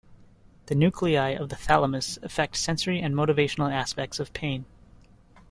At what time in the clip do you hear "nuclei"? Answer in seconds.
0.73-1.29